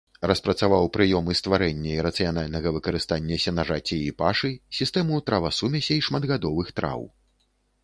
Распрацаваў 0.29 0.85
прыёмы 0.95 1.35
стварэння 1.39 1.91
і 1.97 2.05
рацыянальнага 2.07 2.71
выкарыстання 2.79 3.39
сенажацей 3.45 4.01
і 4.07 4.15
пашы, 4.23 4.51
сістэму 4.81 5.23
травасумесей 5.31 6.05
шматгадовых 6.09 6.67
траў. 6.81 7.01